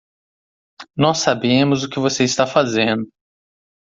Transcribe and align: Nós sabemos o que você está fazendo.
Nós 0.97 1.19
sabemos 1.19 1.83
o 1.83 1.87
que 1.91 1.99
você 1.99 2.23
está 2.23 2.47
fazendo. 2.47 3.07